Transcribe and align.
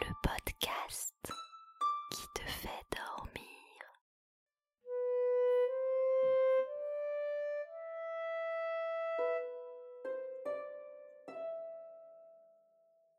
le 0.00 0.12
podcast 0.22 1.32
qui 2.10 2.26
te 2.34 2.42
fait 2.42 2.84
dormir. 2.90 4.02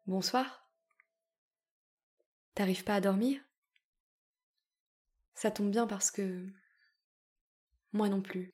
Bonsoir. 0.05 0.69
T'arrives 2.55 2.83
pas 2.83 2.95
à 2.95 3.01
dormir? 3.01 3.41
Ça 5.35 5.51
tombe 5.51 5.71
bien 5.71 5.87
parce 5.87 6.11
que... 6.11 6.47
Moi 7.93 8.09
non 8.09 8.21
plus. 8.21 8.53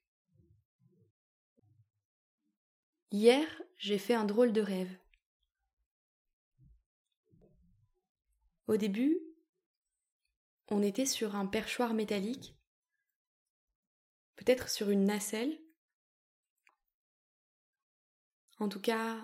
Hier, 3.12 3.48
j'ai 3.78 3.98
fait 3.98 4.14
un 4.14 4.26
drôle 4.26 4.54
de 4.54 4.62
rêve. 4.62 4.96
Au 8.68 8.78
début, 8.78 9.20
on 10.70 10.82
était 10.82 11.06
sur 11.06 11.36
un 11.36 11.46
perchoir 11.46 11.94
métallique, 11.94 12.58
peut-être 14.36 14.70
sur 14.70 14.90
une 14.90 15.06
nacelle. 15.06 15.62
En 18.58 18.68
tout 18.68 18.82
cas, 18.82 19.22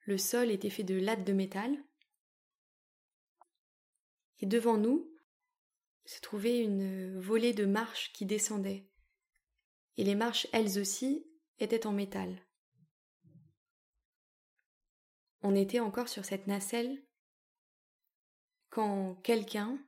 le 0.00 0.16
sol 0.16 0.50
était 0.50 0.70
fait 0.70 0.84
de 0.84 0.94
lattes 0.94 1.24
de 1.24 1.34
métal. 1.34 1.76
Et 4.40 4.46
devant 4.46 4.78
nous 4.78 5.12
se 6.06 6.20
trouvait 6.20 6.62
une 6.62 7.20
volée 7.20 7.52
de 7.52 7.66
marches 7.66 8.12
qui 8.14 8.24
descendaient. 8.24 8.88
Et 9.98 10.04
les 10.04 10.14
marches, 10.14 10.46
elles 10.52 10.78
aussi, 10.78 11.26
étaient 11.58 11.86
en 11.86 11.92
métal. 11.92 12.46
On 15.42 15.54
était 15.54 15.80
encore 15.80 16.08
sur 16.08 16.24
cette 16.24 16.46
nacelle 16.46 17.04
quand 18.70 19.14
quelqu'un, 19.22 19.78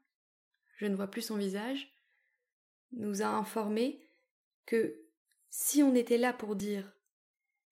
je 0.76 0.86
ne 0.86 0.94
vois 0.94 1.08
plus 1.08 1.22
son 1.22 1.36
visage, 1.36 1.92
nous 2.92 3.22
a 3.22 3.26
informé 3.26 4.00
que 4.66 5.06
si 5.50 5.82
on 5.82 5.94
était 5.94 6.18
là 6.18 6.32
pour 6.32 6.56
dire 6.56 6.92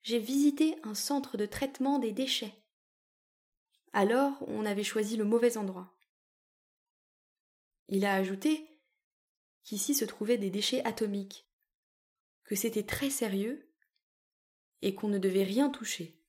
J'ai 0.02 0.18
visité 0.18 0.76
un 0.82 0.94
centre 0.94 1.36
de 1.36 1.46
traitement 1.46 1.98
des 1.98 2.12
déchets, 2.12 2.54
alors 3.92 4.36
on 4.48 4.66
avait 4.66 4.84
choisi 4.84 5.16
le 5.16 5.24
mauvais 5.24 5.56
endroit. 5.56 5.94
Il 7.88 8.04
a 8.04 8.14
ajouté 8.14 8.68
qu'ici 9.64 9.94
se 9.94 10.04
trouvaient 10.04 10.38
des 10.38 10.50
déchets 10.50 10.84
atomiques, 10.84 11.46
que 12.44 12.54
c'était 12.54 12.84
très 12.84 13.10
sérieux 13.10 13.70
et 14.82 14.94
qu'on 14.94 15.08
ne 15.08 15.18
devait 15.18 15.44
rien 15.44 15.70
toucher. 15.70 16.22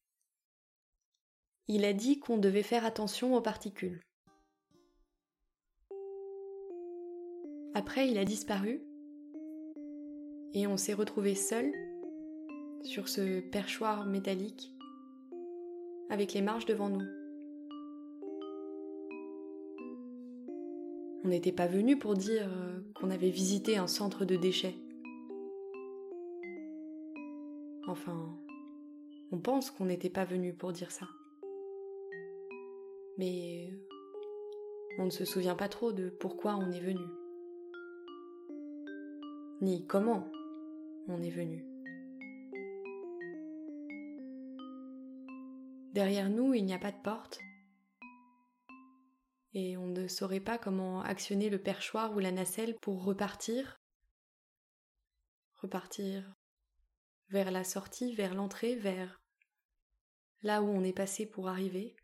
Il 1.68 1.86
a 1.86 1.94
dit 1.94 2.20
qu'on 2.20 2.38
devait 2.38 2.64
faire 2.64 2.86
attention 2.86 3.36
aux 3.36 3.42
particules. 3.42 4.02
Après, 7.74 8.10
il 8.10 8.18
a 8.18 8.26
disparu 8.26 8.82
et 10.54 10.66
on 10.66 10.76
s'est 10.76 10.94
retrouvé 10.94 11.36
seul 11.36 11.72
sur 12.84 13.08
ce 13.08 13.42
perchoir 13.42 14.06
métallique 14.06 14.74
avec 16.10 16.34
les 16.34 16.42
marches 16.42 16.66
devant 16.66 16.90
nous. 16.90 17.06
On 21.24 21.28
n'était 21.28 21.52
pas 21.52 21.68
venu 21.68 22.00
pour 22.00 22.16
dire 22.16 22.48
euh, 22.48 22.80
qu'on 22.96 23.12
avait 23.12 23.30
visité 23.30 23.78
un 23.78 23.88
centre 23.88 24.26
de 24.26 24.36
déchets. 24.36 24.76
Enfin, 27.88 28.36
on 29.32 29.38
pense 29.38 29.70
qu'on 29.70 29.86
n'était 29.86 30.10
pas 30.10 30.26
venu 30.26 30.54
pour 30.54 30.72
dire 30.72 30.92
ça. 30.92 31.08
Mais 33.18 33.70
on 34.98 35.06
ne 35.06 35.10
se 35.12 35.26
souvient 35.26 35.56
pas 35.56 35.70
trop 35.70 35.92
de 35.92 36.10
pourquoi 36.10 36.56
on 36.56 36.72
est 36.72 36.80
venu 36.80 37.06
ni 39.62 39.86
comment 39.86 40.30
on 41.08 41.22
est 41.22 41.30
venu. 41.30 41.66
Derrière 45.94 46.30
nous, 46.30 46.54
il 46.54 46.66
n'y 46.66 46.74
a 46.74 46.80
pas 46.80 46.92
de 46.92 47.02
porte, 47.02 47.40
et 49.54 49.78
on 49.78 49.88
ne 49.88 50.08
saurait 50.08 50.40
pas 50.40 50.58
comment 50.58 51.02
actionner 51.02 51.50
le 51.50 51.62
perchoir 51.62 52.16
ou 52.16 52.20
la 52.20 52.32
nacelle 52.32 52.76
pour 52.82 53.04
repartir, 53.04 53.80
repartir 55.56 56.32
vers 57.30 57.52
la 57.52 57.64
sortie, 57.64 58.16
vers 58.16 58.36
l'entrée, 58.36 58.76
vers 58.76 59.20
là 60.42 60.62
où 60.62 60.68
on 60.68 60.84
est 60.84 60.94
passé 60.94 61.26
pour 61.26 61.50
arriver. 61.50 61.96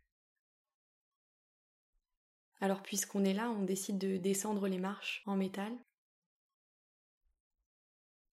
Alors 2.60 2.82
puisqu'on 2.82 3.24
est 3.24 3.34
là, 3.34 3.50
on 3.50 3.62
décide 3.62 3.98
de 3.98 4.16
descendre 4.16 4.66
les 4.66 4.78
marches 4.78 5.22
en 5.26 5.36
métal 5.36 5.72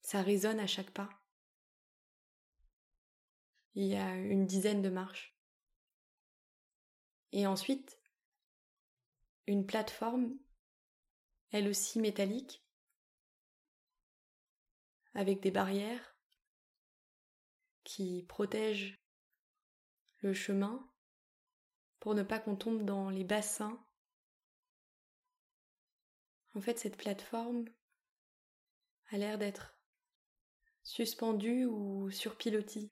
ça 0.04 0.22
résonne 0.22 0.60
à 0.60 0.68
chaque 0.68 0.92
pas. 0.92 1.10
Il 3.74 3.86
y 3.88 3.96
a 3.96 4.16
une 4.16 4.46
dizaine 4.46 4.82
de 4.82 4.90
marches. 4.90 5.36
Et 7.32 7.48
ensuite, 7.48 8.00
une 9.48 9.66
plateforme, 9.66 10.38
elle 11.52 11.68
aussi 11.68 12.00
métallique, 12.00 12.64
avec 15.16 15.40
des 15.40 15.52
barrières 15.52 16.16
qui 17.84 18.24
protègent 18.24 19.00
le 20.18 20.34
chemin 20.34 20.88
pour 22.00 22.14
ne 22.14 22.24
pas 22.24 22.40
qu'on 22.40 22.56
tombe 22.56 22.86
dans 22.86 23.10
les 23.10 23.24
bassins. 23.24 23.84
En 26.56 26.62
fait, 26.62 26.78
cette 26.78 26.98
plateforme 26.98 27.66
a 29.12 29.18
l'air 29.18 29.38
d'être 29.38 29.73
suspendu 30.84 31.66
ou 31.66 32.12
sur 32.12 32.38
pilotis. 32.38 32.92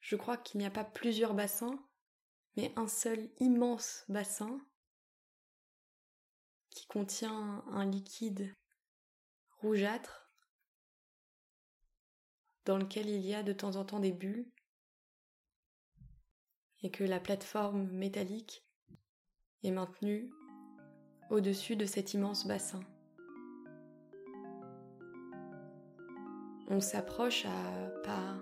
Je 0.00 0.16
crois 0.16 0.36
qu'il 0.36 0.60
n'y 0.60 0.66
a 0.66 0.70
pas 0.70 0.84
plusieurs 0.84 1.34
bassins, 1.34 1.78
mais 2.56 2.72
un 2.76 2.88
seul 2.88 3.30
immense 3.40 4.04
bassin 4.08 4.58
qui 6.70 6.86
contient 6.86 7.64
un 7.68 7.84
liquide 7.84 8.54
rougeâtre 9.58 10.30
dans 12.64 12.78
lequel 12.78 13.08
il 13.08 13.24
y 13.24 13.34
a 13.34 13.42
de 13.42 13.52
temps 13.52 13.76
en 13.76 13.84
temps 13.84 14.00
des 14.00 14.12
bulles 14.12 14.50
et 16.82 16.90
que 16.90 17.04
la 17.04 17.18
plateforme 17.18 17.90
métallique 17.90 18.64
est 19.62 19.70
maintenue 19.70 20.30
au-dessus 21.30 21.76
de 21.76 21.86
cet 21.86 22.14
immense 22.14 22.46
bassin. 22.46 22.80
On 26.70 26.82
s'approche 26.82 27.46
à 27.46 27.90
pas 28.04 28.38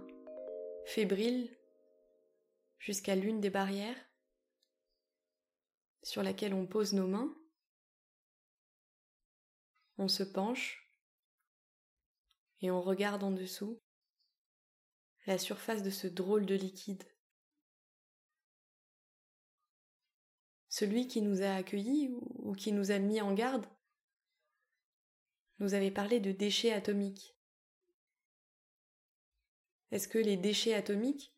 fébriles 0.85 1.57
jusqu'à 2.81 3.15
l'une 3.15 3.41
des 3.41 3.51
barrières 3.51 3.97
sur 6.03 6.25
laquelle 6.25 6.53
on 6.53 6.67
pose 6.67 6.93
nos 6.93 7.07
mains. 7.07 7.33
On 9.99 10.09
se 10.09 10.25
penche 10.25 10.93
et 12.63 12.73
on 12.73 12.83
regarde 12.83 13.23
en 13.23 13.31
dessous 13.31 13.81
la 15.27 15.39
surface 15.39 15.85
de 15.85 15.91
ce 15.91 16.09
drôle 16.09 16.47
de 16.47 16.57
liquide. 16.57 17.05
Celui 20.69 21.07
qui 21.07 21.23
nous 21.23 21.43
a 21.43 21.55
accueillis 21.55 22.11
ou 22.11 22.55
qui 22.55 22.73
nous 22.73 22.91
a 22.91 22.99
mis 22.99 23.21
en 23.21 23.33
garde 23.35 23.67
nous 25.61 25.75
avait 25.75 25.93
parlé 25.93 26.19
de 26.19 26.33
déchets 26.33 26.73
atomiques. 26.73 27.36
Est-ce 29.93 30.09
que 30.09 30.19
les 30.19 30.37
déchets 30.37 30.75
atomiques 30.75 31.33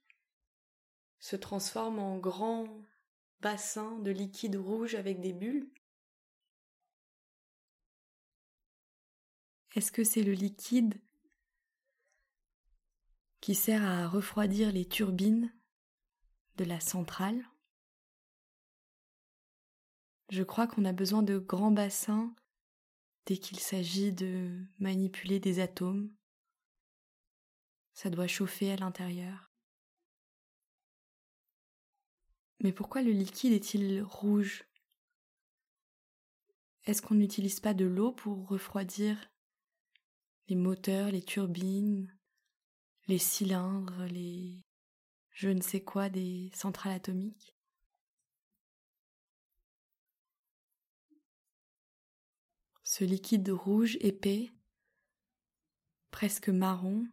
se 1.19 1.37
transforment 1.37 1.99
en 1.99 2.19
grands 2.19 2.67
bassins 3.41 3.99
de 3.99 4.11
liquide 4.11 4.57
rouge 4.57 4.95
avec 4.95 5.21
des 5.21 5.33
bulles? 5.33 5.71
Est-ce 9.75 9.93
que 9.93 10.03
c'est 10.03 10.23
le 10.23 10.33
liquide 10.33 11.01
qui 13.41 13.55
sert 13.55 13.85
à 13.85 14.09
refroidir 14.09 14.73
les 14.73 14.87
turbines 14.87 15.53
de 16.57 16.65
la 16.65 16.81
centrale? 16.81 17.45
Je 20.31 20.43
crois 20.43 20.67
qu'on 20.67 20.85
a 20.85 20.93
besoin 20.93 21.23
de 21.23 21.39
grands 21.39 21.71
bassins 21.71 22.35
dès 23.27 23.37
qu'il 23.37 23.61
s'agit 23.61 24.13
de 24.13 24.65
manipuler 24.79 25.39
des 25.39 25.61
atomes 25.61 26.11
ça 27.99 28.11
doit 28.11 28.29
chauffer 28.29 28.71
à 28.71 28.77
l'intérieur. 28.77 29.51
Mais 32.61 32.73
pourquoi 32.73 33.03
le 33.03 33.11
liquide 33.11 33.53
est-il 33.53 34.03
rouge? 34.03 34.65
Est-ce 36.85 37.03
qu'on 37.03 37.17
n'utilise 37.17 37.59
pas 37.59 37.75
de 37.75 37.87
l'eau 37.87 38.13
pour 38.13 38.47
refroidir 38.47 39.33
les 40.47 40.55
moteurs, 40.55 41.11
les 41.11 41.25
turbines, 41.25 42.17
les 43.09 43.19
cylindres, 43.19 44.05
les... 44.05 44.65
je 45.33 45.49
ne 45.49 45.61
sais 45.61 45.83
quoi 45.83 46.09
des 46.09 46.53
centrales 46.55 46.93
atomiques? 46.93 47.57
Ce 52.85 53.03
liquide 53.03 53.49
rouge 53.49 53.97
épais, 54.01 54.53
presque 56.13 56.49
marron, 56.49 57.09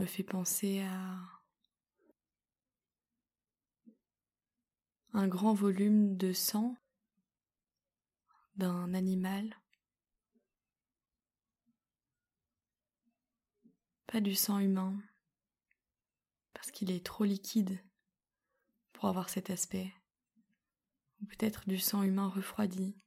me 0.00 0.06
fait 0.06 0.24
penser 0.24 0.80
à 0.80 1.18
un 5.12 5.28
grand 5.28 5.52
volume 5.52 6.16
de 6.16 6.32
sang 6.32 6.74
d'un 8.56 8.94
animal. 8.94 9.60
Pas 14.06 14.22
du 14.22 14.34
sang 14.34 14.58
humain, 14.58 14.98
parce 16.54 16.70
qu'il 16.70 16.90
est 16.90 17.04
trop 17.04 17.24
liquide 17.24 17.78
pour 18.94 19.04
avoir 19.04 19.28
cet 19.28 19.50
aspect. 19.50 19.92
Ou 21.20 21.26
peut-être 21.26 21.68
du 21.68 21.78
sang 21.78 22.02
humain 22.02 22.30
refroidi. 22.30 22.98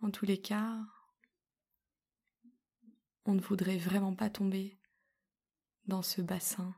En 0.00 0.10
tous 0.10 0.24
les 0.24 0.40
cas, 0.40 0.78
on 3.30 3.34
ne 3.34 3.40
voudrait 3.40 3.78
vraiment 3.78 4.12
pas 4.12 4.28
tomber 4.28 4.76
dans 5.86 6.02
ce 6.02 6.20
bassin. 6.20 6.74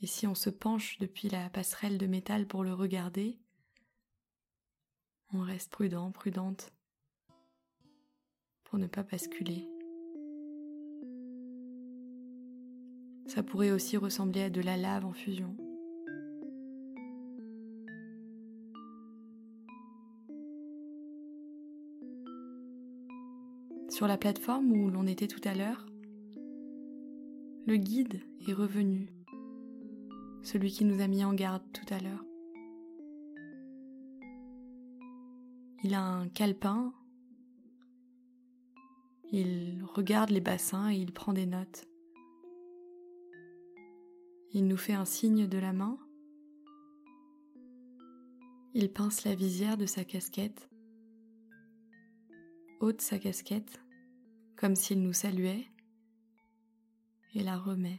Et 0.00 0.06
si 0.06 0.26
on 0.26 0.34
se 0.34 0.48
penche 0.48 0.98
depuis 1.00 1.28
la 1.28 1.50
passerelle 1.50 1.98
de 1.98 2.06
métal 2.06 2.46
pour 2.46 2.64
le 2.64 2.72
regarder, 2.72 3.38
on 5.34 5.40
reste 5.40 5.70
prudent, 5.70 6.10
prudente, 6.12 6.72
pour 8.64 8.78
ne 8.78 8.86
pas 8.86 9.02
basculer. 9.02 9.68
Ça 13.26 13.42
pourrait 13.42 13.70
aussi 13.70 13.98
ressembler 13.98 14.44
à 14.44 14.50
de 14.50 14.62
la 14.62 14.78
lave 14.78 15.04
en 15.04 15.12
fusion. 15.12 15.58
Sur 23.90 24.06
la 24.06 24.16
plateforme 24.16 24.70
où 24.70 24.88
l'on 24.88 25.06
était 25.08 25.26
tout 25.26 25.40
à 25.42 25.52
l'heure, 25.52 25.84
le 27.66 27.76
guide 27.76 28.22
est 28.46 28.52
revenu, 28.52 29.12
celui 30.42 30.70
qui 30.70 30.84
nous 30.84 31.00
a 31.00 31.08
mis 31.08 31.24
en 31.24 31.34
garde 31.34 31.64
tout 31.72 31.92
à 31.92 31.98
l'heure. 31.98 32.24
Il 35.82 35.92
a 35.94 36.04
un 36.04 36.28
calepin, 36.28 36.94
il 39.32 39.82
regarde 39.92 40.30
les 40.30 40.40
bassins 40.40 40.92
et 40.92 40.96
il 40.96 41.12
prend 41.12 41.32
des 41.32 41.46
notes. 41.46 41.84
Il 44.52 44.68
nous 44.68 44.76
fait 44.76 44.94
un 44.94 45.04
signe 45.04 45.48
de 45.48 45.58
la 45.58 45.72
main. 45.72 45.98
Il 48.72 48.92
pince 48.92 49.24
la 49.24 49.34
visière 49.34 49.76
de 49.76 49.86
sa 49.86 50.04
casquette, 50.04 50.69
ôte 52.80 53.02
sa 53.02 53.18
casquette 53.18 53.80
comme 54.56 54.76
s'il 54.76 55.00
nous 55.00 55.14
saluait, 55.14 55.66
et 57.34 57.42
la 57.42 57.56
remet. 57.56 57.98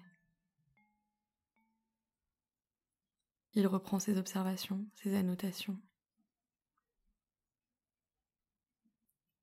Il 3.54 3.66
reprend 3.66 3.98
ses 3.98 4.18
observations, 4.20 4.86
ses 4.94 5.16
annotations. 5.16 5.80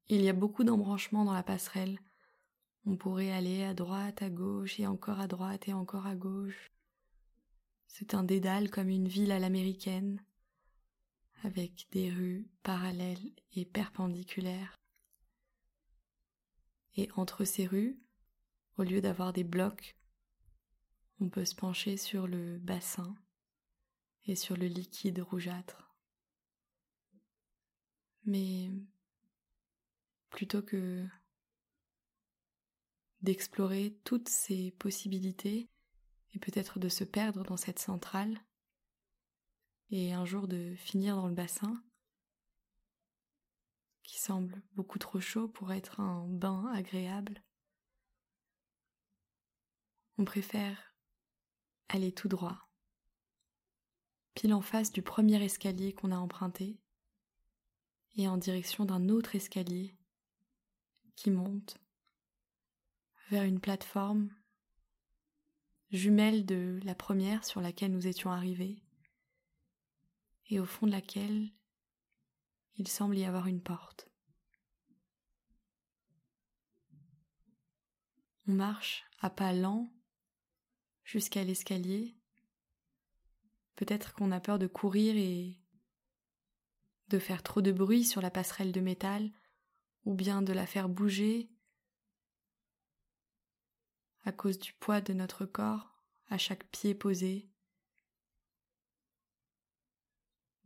Il 0.09 0.23
y 0.23 0.29
a 0.29 0.33
beaucoup 0.33 0.63
d'embranchements 0.63 1.25
dans 1.25 1.33
la 1.33 1.43
passerelle. 1.43 1.99
On 2.87 2.97
pourrait 2.97 3.33
aller 3.33 3.65
à 3.65 3.75
droite, 3.75 4.23
à 4.23 4.31
gauche, 4.31 4.79
et 4.79 4.87
encore 4.87 5.19
à 5.19 5.27
droite, 5.27 5.67
et 5.67 5.73
encore 5.73 6.07
à 6.07 6.15
gauche. 6.15 6.71
C'est 7.89 8.15
un 8.15 8.23
dédale 8.23 8.71
comme 8.71 8.89
une 8.89 9.09
ville 9.09 9.33
à 9.33 9.41
l'américaine, 9.41 10.23
avec 11.43 11.89
des 11.91 12.11
rues 12.11 12.49
parallèles 12.63 13.33
et 13.57 13.65
perpendiculaires 13.65 14.78
et 16.99 17.09
entre 17.15 17.45
ces 17.45 17.65
rues, 17.65 17.97
au 18.77 18.83
lieu 18.83 19.01
d'avoir 19.01 19.33
des 19.33 19.45
blocs, 19.45 19.97
on 21.21 21.29
peut 21.29 21.45
se 21.45 21.55
pencher 21.55 21.97
sur 21.97 22.27
le 22.27 22.59
bassin 22.59 23.15
et 24.25 24.35
sur 24.35 24.57
le 24.57 24.67
liquide 24.67 25.21
rougeâtre. 25.21 25.95
Mais 28.25 28.73
plutôt 30.29 30.61
que 30.61 31.07
d'explorer 33.23 33.97
toutes 34.03 34.29
ces 34.29 34.73
possibilités 34.73 35.71
et 36.35 36.41
peut-être 36.41 36.81
de 36.81 36.89
se 36.89 37.05
perdre 37.05 37.45
dans 37.45 37.57
cette 37.57 37.79
centrale 37.79 38.41
et 39.91 40.13
un 40.13 40.25
jour 40.25 40.49
de 40.49 40.75
finir 40.75 41.15
dans 41.15 41.29
le 41.29 41.35
bassin, 41.35 41.81
qui 44.09 44.19
semble 44.19 44.63
beaucoup 44.73 44.99
trop 44.99 45.21
chaud 45.21 45.49
pour 45.49 45.71
être 45.71 46.01
un 46.01 46.27
bain 46.29 46.67
agréable. 46.73 47.45
On 50.17 50.25
préfère 50.25 50.97
aller 51.91 52.11
tout 52.11 52.27
droit, 52.27 52.71
pile 54.33 54.55
en 54.55 54.63
face 54.63 54.93
du 54.93 55.03
premier 55.03 55.45
escalier 55.45 55.93
qu'on 55.93 56.11
a 56.11 56.17
emprunté, 56.17 56.81
et 58.17 58.27
en 58.27 58.39
direction 58.39 58.87
d'un 58.87 59.11
autre 59.11 59.37
escalier 59.37 59.95
qui 61.15 61.31
monte 61.31 61.77
vers 63.29 63.45
une 63.45 63.61
plateforme 63.61 64.35
jumelle 65.91 66.47
de 66.47 66.81
la 66.83 66.95
première 66.95 67.45
sur 67.45 67.61
laquelle 67.61 67.93
nous 67.93 68.07
étions 68.07 68.33
arrivés, 68.33 68.83
et 70.47 70.61
au 70.61 70.65
fond 70.65 70.87
de 70.87 70.93
laquelle 70.93 71.53
il 72.79 72.87
semble 72.89 73.19
y 73.19 73.25
avoir 73.25 73.49
une 73.49 73.61
porte. 73.61 74.09
On 78.47 78.53
marche 78.53 79.05
à 79.21 79.31
pas 79.31 79.53
lents 79.53 79.93
jusqu'à 81.03 81.45
l'escalier. 81.45 82.17
Peut-être 83.75 84.15
qu'on 84.15 84.33
a 84.33 84.41
peur 84.41 84.59
de 84.59 84.67
courir 84.67 85.17
et 85.17 85.61
de 87.09 87.19
faire 87.19 87.43
trop 87.43 87.61
de 87.63 87.73
bruit 87.73 88.05
sur 88.05 88.21
la 88.21 88.31
passerelle 88.31 88.73
de 88.73 88.81
métal, 88.81 89.33
ou 90.05 90.15
bien 90.15 90.41
de 90.41 90.53
la 90.53 90.67
faire 90.67 90.89
bouger 90.89 91.51
à 94.25 94.33
cause 94.33 94.59
du 94.59 94.73
poids 94.75 95.01
de 95.01 95.13
notre 95.13 95.47
corps 95.47 96.03
à 96.29 96.39
chaque 96.39 96.65
pied 96.71 96.95
posé 96.95 97.51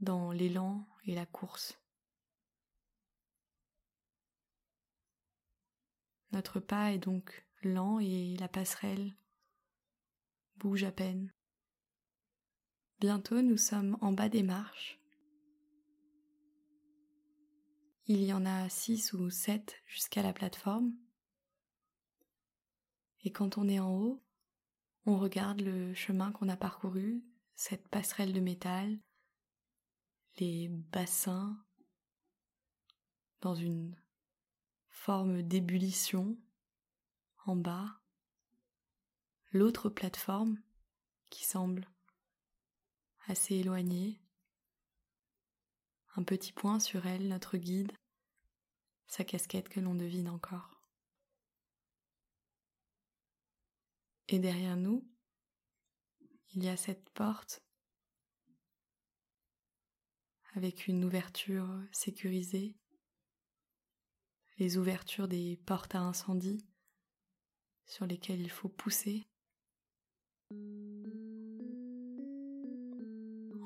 dans 0.01 0.33
l'élan 0.33 0.89
et 1.05 1.15
la 1.15 1.27
course. 1.27 1.82
Notre 6.33 6.61
pas 6.61 6.93
est 6.93 6.99
donc 6.99 7.47
lent 7.63 8.01
et 8.01 8.37
la 8.39 8.49
passerelle 8.49 9.15
bouge 10.57 10.85
à 10.85 10.93
peine. 10.93 11.33
Bientôt 13.01 13.43
nous 13.43 13.59
sommes 13.59 13.99
en 14.01 14.13
bas 14.13 14.29
des 14.29 14.43
marches. 14.43 14.99
Il 18.07 18.23
y 18.23 18.33
en 18.33 18.47
a 18.47 18.69
six 18.69 19.13
ou 19.13 19.29
sept 19.29 19.77
jusqu'à 19.87 20.23
la 20.23 20.33
plateforme. 20.33 20.93
Et 23.25 23.31
quand 23.31 23.59
on 23.59 23.69
est 23.69 23.79
en 23.79 23.95
haut, 23.95 24.23
on 25.05 25.19
regarde 25.19 25.61
le 25.61 25.95
chemin 25.95 26.33
qu'on 26.33 26.49
a 26.49 26.57
parcouru, 26.57 27.23
cette 27.55 27.89
passerelle 27.89 28.33
de 28.33 28.41
métal, 28.41 28.99
les 30.39 30.69
bassins 30.69 31.57
dans 33.41 33.55
une 33.55 33.95
forme 35.03 35.43
d'ébullition 35.43 36.39
en 37.45 37.57
bas, 37.57 38.01
l'autre 39.51 39.89
plateforme 39.89 40.63
qui 41.29 41.45
semble 41.45 41.91
assez 43.27 43.57
éloignée, 43.57 44.23
un 46.15 46.23
petit 46.23 46.53
point 46.53 46.79
sur 46.79 47.05
elle, 47.05 47.27
notre 47.27 47.57
guide, 47.57 47.91
sa 49.09 49.25
casquette 49.25 49.69
que 49.69 49.81
l'on 49.81 49.97
devine 49.97 50.29
encore. 50.29 50.81
Et 54.29 54.39
derrière 54.39 54.77
nous, 54.77 55.05
il 56.55 56.63
y 56.63 56.69
a 56.69 56.77
cette 56.77 57.11
porte 57.11 57.61
avec 60.55 60.87
une 60.87 61.05
ouverture 61.05 61.69
sécurisée 61.91 62.77
les 64.63 64.79
ouvertures 64.79 65.27
des 65.27 65.57
portes 65.67 65.97
à 65.97 66.01
incendie 66.01 66.65
sur 67.85 68.07
lesquelles 68.07 68.41
il 68.41 68.49
faut 68.49 68.69
pousser. 68.69 69.27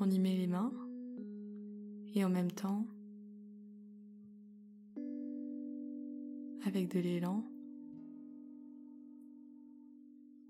On 0.00 0.10
y 0.10 0.18
met 0.18 0.34
les 0.34 0.46
mains 0.46 0.72
et 2.14 2.24
en 2.24 2.30
même 2.30 2.50
temps, 2.50 2.86
avec 6.64 6.88
de 6.88 7.00
l'élan, 7.00 7.44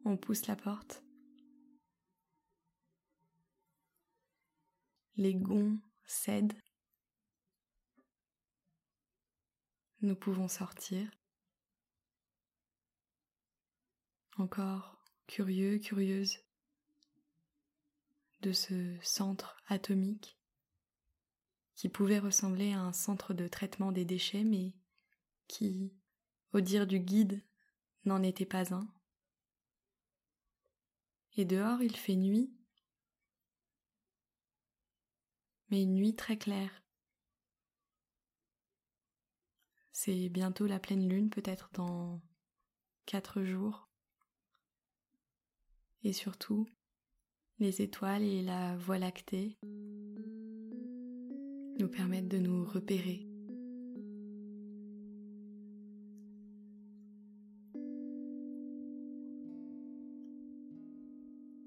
On 0.05 0.17
pousse 0.17 0.47
la 0.47 0.55
porte. 0.55 1.03
Les 5.17 5.35
gonds 5.35 5.81
cèdent. 6.05 6.55
Nous 10.07 10.15
pouvons 10.15 10.47
sortir. 10.47 11.11
Encore 14.37 15.05
curieux, 15.27 15.79
curieuse 15.79 16.39
de 18.41 18.53
ce 18.53 18.97
centre 19.03 19.61
atomique 19.67 20.39
qui 21.75 21.89
pouvait 21.89 22.21
ressembler 22.21 22.73
à 22.73 22.83
un 22.83 22.93
centre 22.93 23.35
de 23.35 23.49
traitement 23.49 23.91
des 23.91 24.05
déchets, 24.05 24.45
mais 24.45 24.77
qui, 25.49 25.93
au 26.53 26.61
dire 26.61 26.87
du 26.87 27.01
guide, 27.01 27.43
n'en 28.05 28.23
était 28.23 28.47
pas 28.47 28.73
un. 28.73 28.87
Et 31.37 31.45
dehors 31.45 31.83
il 31.83 31.97
fait 31.97 32.15
nuit, 32.15 32.57
mais 35.69 35.83
une 35.83 35.95
nuit 35.95 36.15
très 36.15 36.39
claire. 36.39 36.86
C'est 39.99 40.29
bientôt 40.29 40.67
la 40.67 40.79
pleine 40.79 41.09
lune, 41.09 41.31
peut-être 41.31 41.71
dans 41.73 42.21
quatre 43.07 43.43
jours. 43.43 43.89
Et 46.03 46.13
surtout, 46.13 46.69
les 47.61 47.81
étoiles 47.81 48.23
et 48.23 48.43
la 48.43 48.77
voie 48.77 48.99
lactée 48.99 49.57
nous 51.79 51.89
permettent 51.89 52.29
de 52.29 52.37
nous 52.37 52.67
repérer. 52.67 53.27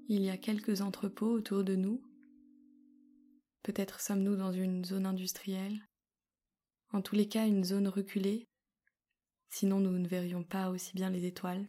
Il 0.08 0.22
y 0.22 0.30
a 0.30 0.36
quelques 0.36 0.82
entrepôts 0.82 1.32
autour 1.32 1.64
de 1.64 1.74
nous. 1.74 2.00
Peut-être 3.64 3.98
sommes-nous 3.98 4.36
dans 4.36 4.52
une 4.52 4.84
zone 4.84 5.06
industrielle. 5.06 5.82
En 6.92 7.02
tous 7.02 7.14
les 7.14 7.28
cas, 7.28 7.46
une 7.46 7.64
zone 7.64 7.88
reculée. 7.88 8.48
Sinon, 9.48 9.80
nous 9.80 9.96
ne 9.96 10.08
verrions 10.08 10.42
pas 10.42 10.70
aussi 10.70 10.92
bien 10.94 11.10
les 11.10 11.24
étoiles. 11.24 11.68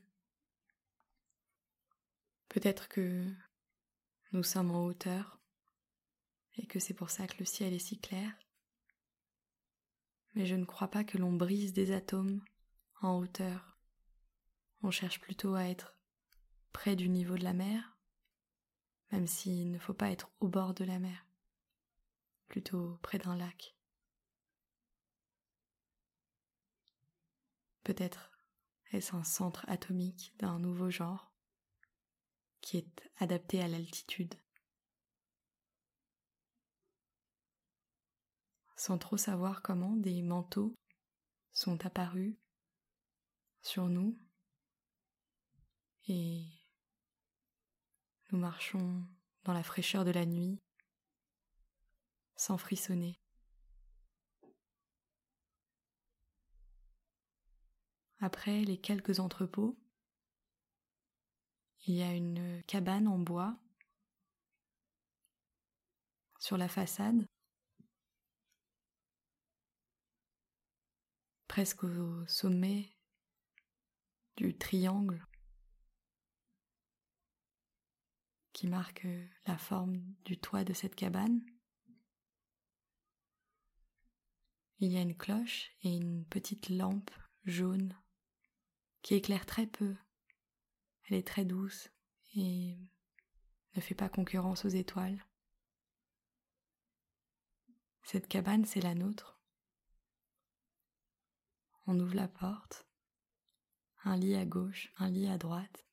Peut-être 2.50 2.88
que 2.88 3.26
nous 4.32 4.44
sommes 4.44 4.72
en 4.72 4.86
hauteur 4.86 5.40
et 6.58 6.66
que 6.66 6.80
c'est 6.80 6.94
pour 6.94 7.10
ça 7.10 7.28
que 7.28 7.38
le 7.40 7.46
ciel 7.46 7.74
est 7.74 7.80
si 7.80 8.00
clair. 8.00 8.34
Mais 10.34 10.46
je 10.46 10.56
ne 10.56 10.66
crois 10.66 10.90
pas 10.90 11.04
que 11.04 11.18
l'on 11.18 11.34
brise 11.34 11.74
des 11.74 11.92
atomes 11.92 12.44
en 13.02 13.18
hauteur. 13.18 13.78
On 14.82 14.92
cherche 14.92 15.20
plutôt 15.20 15.54
à 15.56 15.66
être 15.66 15.96
près 16.72 16.96
du 16.96 17.10
niveau 17.10 17.38
de 17.38 17.44
la 17.44 17.54
mer, 17.54 17.98
même 19.12 19.28
s'il 19.28 19.72
ne 19.72 19.80
faut 19.80 19.94
pas 19.94 20.10
être 20.10 20.32
au 20.40 20.48
bord 20.48 20.74
de 20.74 20.84
la 20.84 21.00
mer, 21.00 21.28
plutôt 22.48 22.98
près 23.02 23.20
d'un 23.20 23.36
lac. 23.36 23.76
Peut-être 27.84 28.32
est-ce 28.92 29.16
un 29.16 29.24
centre 29.24 29.66
atomique 29.70 30.34
d'un 30.40 30.60
nouveau 30.60 30.90
genre 30.90 31.32
qui 32.62 32.78
est 32.78 33.10
adapté 33.18 33.62
à 33.62 33.68
l'altitude. 33.68 34.36
sans 38.82 38.98
trop 38.98 39.16
savoir 39.16 39.62
comment 39.62 39.96
des 39.96 40.24
manteaux 40.24 40.76
sont 41.52 41.86
apparus 41.86 42.36
sur 43.62 43.88
nous 43.88 44.18
et 46.08 46.44
nous 48.32 48.40
marchons 48.40 49.04
dans 49.44 49.54
la 49.54 49.62
fraîcheur 49.62 50.04
de 50.04 50.10
la 50.10 50.26
nuit 50.26 50.58
sans 52.36 52.58
frissonner. 52.58 53.21
Après 58.24 58.64
les 58.64 58.78
quelques 58.78 59.20
entrepôts, 59.20 59.76
il 61.88 61.96
y 61.96 62.04
a 62.04 62.14
une 62.14 62.62
cabane 62.68 63.08
en 63.08 63.18
bois 63.18 63.58
sur 66.38 66.56
la 66.56 66.68
façade 66.68 67.28
presque 71.48 71.84
au 71.84 72.28
sommet 72.28 72.96
du 74.38 74.56
triangle 74.56 75.26
qui 78.54 78.68
marque 78.68 79.08
la 79.48 79.58
forme 79.58 79.98
du 80.26 80.40
toit 80.40 80.64
de 80.64 80.74
cette 80.74 80.96
cabane. 80.96 81.44
Il 84.78 84.92
y 84.92 84.98
a 84.98 85.02
une 85.02 85.18
cloche 85.18 85.72
et 85.82 85.90
une 85.90 86.24
petite 86.26 86.70
lampe 86.70 87.10
jaune 87.46 87.98
qui 89.02 89.16
éclaire 89.16 89.46
très 89.46 89.68
peu. 89.68 89.96
Elle 91.06 91.18
est 91.18 91.28
très 91.28 91.46
douce 91.46 91.90
et 92.36 92.78
ne 93.76 93.82
fait 93.82 93.96
pas 93.96 94.10
concurrence 94.10 94.66
aux 94.66 94.70
étoiles. 94.70 95.26
Cette 98.04 98.28
cabane, 98.28 98.66
c'est 98.66 98.82
la 98.82 98.96
nôtre. 98.96 99.40
On 101.88 102.00
ouvre 102.00 102.16
la 102.16 102.28
porte. 102.28 102.88
Un 104.04 104.18
lit 104.18 104.36
à 104.36 104.46
gauche, 104.46 104.92
un 104.98 105.10
lit 105.10 105.28
à 105.28 105.38
droite. 105.38 105.86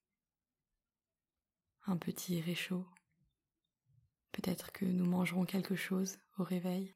Un 1.87 1.97
petit 1.97 2.41
réchaud. 2.41 2.87
Peut-être 4.33 4.73
que 4.73 4.85
nous 4.85 5.07
mangerons 5.07 5.45
quelque 5.45 5.77
chose 5.77 6.19
au 6.39 6.45
réveil. 6.45 6.95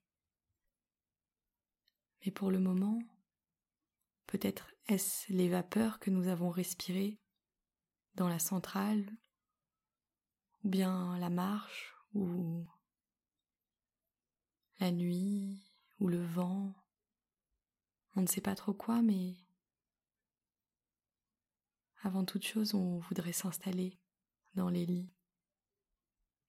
Mais 2.24 2.32
pour 2.32 2.50
le 2.50 2.60
moment, 2.60 3.02
peut-être 4.32 4.66
est-ce 4.88 5.30
les 5.30 5.50
vapeurs 5.50 5.98
que 5.98 6.08
nous 6.08 6.28
avons 6.28 6.48
respirées 6.48 7.20
dans 8.14 8.28
la 8.28 8.38
centrale, 8.38 9.06
ou 10.64 10.70
bien 10.70 11.18
la 11.18 11.28
marche, 11.28 11.94
ou 12.14 12.66
la 14.80 14.90
nuit, 14.90 15.62
ou 16.00 16.08
le 16.08 16.24
vent, 16.24 16.74
on 18.16 18.22
ne 18.22 18.26
sait 18.26 18.40
pas 18.40 18.54
trop 18.54 18.72
quoi, 18.72 19.02
mais 19.02 19.36
avant 22.02 22.24
toute 22.24 22.46
chose, 22.46 22.72
on 22.74 23.00
voudrait 23.00 23.32
s'installer 23.32 24.00
dans 24.54 24.70
les 24.70 24.86
lits. 24.86 25.12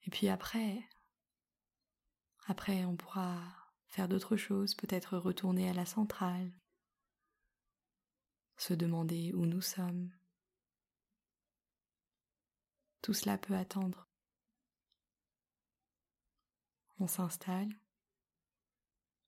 Et 0.04 0.10
puis 0.10 0.30
après, 0.30 0.82
après, 2.48 2.86
on 2.86 2.96
pourra 2.96 3.42
faire 3.88 4.08
d'autres 4.08 4.38
choses, 4.38 4.74
peut-être 4.74 5.18
retourner 5.18 5.70
à 5.70 5.74
la 5.74 5.86
centrale, 5.86 6.50
se 8.58 8.74
demander 8.74 9.34
où 9.34 9.46
nous 9.46 9.62
sommes. 9.62 10.12
Tout 13.02 13.14
cela 13.14 13.38
peut 13.38 13.56
attendre. 13.56 14.08
On 17.00 17.08
s'installe, 17.08 17.76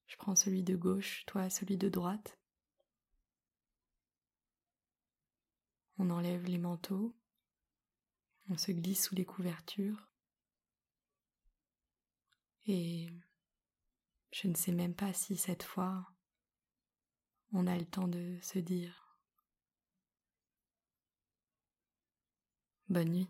je 0.08 0.16
prends 0.18 0.36
celui 0.36 0.64
de 0.64 0.76
gauche, 0.76 1.26
toi 1.26 1.50
celui 1.50 1.78
de 1.78 1.90
droite. 1.90 2.38
On 5.98 6.10
enlève 6.10 6.46
les 6.46 6.58
manteaux. 6.58 7.16
On 8.50 8.58
se 8.58 8.72
glisse 8.72 9.06
sous 9.06 9.16
les 9.16 9.26
couvertures. 9.26 10.08
Et 12.68 13.10
je 14.32 14.48
ne 14.48 14.56
sais 14.56 14.72
même 14.72 14.94
pas 14.94 15.14
si 15.14 15.38
cette 15.38 15.64
fois 15.64 16.12
on 17.54 17.68
a 17.68 17.78
le 17.78 17.86
temps 17.86 18.08
de 18.08 18.38
se 18.42 18.60
dire 18.60 19.05
bonne 22.90 23.10
nuit. 23.10 23.30